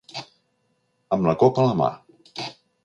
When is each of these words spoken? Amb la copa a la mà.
Amb 1.17 1.31
la 1.31 1.37
copa 1.45 1.65
a 1.65 1.69
la 1.69 1.79
mà. 1.85 1.93